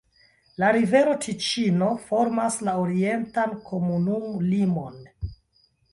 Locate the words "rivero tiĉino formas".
0.75-2.57